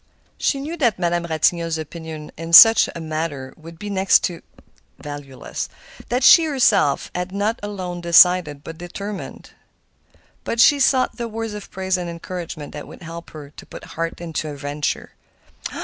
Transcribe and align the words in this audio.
She 0.39 0.59
knew 0.59 0.77
that 0.77 0.97
Madame 0.97 1.27
Ratignolle's 1.27 1.77
opinion 1.77 2.31
in 2.35 2.53
such 2.53 2.89
a 2.95 2.99
matter 2.99 3.53
would 3.55 3.77
be 3.77 3.87
next 3.87 4.23
to 4.23 4.41
valueless, 4.97 5.69
that 6.09 6.23
she 6.23 6.45
herself 6.45 7.11
had 7.13 7.31
not 7.31 7.59
alone 7.61 8.01
decided, 8.01 8.63
but 8.63 8.79
determined; 8.79 9.51
but 10.43 10.59
she 10.59 10.79
sought 10.79 11.17
the 11.17 11.27
words 11.27 11.53
of 11.53 11.69
praise 11.69 11.97
and 11.97 12.09
encouragement 12.09 12.71
that 12.73 12.87
would 12.87 13.03
help 13.03 13.29
her 13.29 13.51
to 13.51 13.65
put 13.67 13.83
heart 13.93 14.19
into 14.19 14.47
her 14.47 14.55
venture. 14.55 15.11